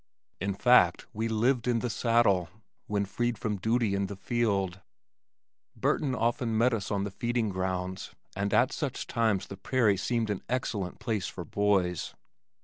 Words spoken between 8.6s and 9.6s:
such times the